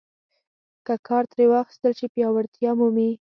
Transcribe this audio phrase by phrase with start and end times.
[0.85, 3.09] که کار ترې واخیستل شي پیاوړتیا مومي.